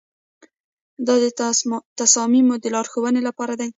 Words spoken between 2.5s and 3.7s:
د لارښوونې لپاره دی.